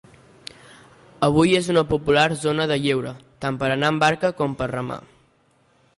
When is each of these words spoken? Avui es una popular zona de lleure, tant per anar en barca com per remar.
Avui 1.27 1.53
es 1.59 1.69
una 1.73 1.83
popular 1.91 2.25
zona 2.45 2.67
de 2.71 2.79
lleure, 2.87 3.11
tant 3.45 3.63
per 3.65 3.73
anar 3.77 3.95
en 3.95 4.03
barca 4.05 4.33
com 4.41 4.57
per 4.63 4.73
remar. 4.77 5.03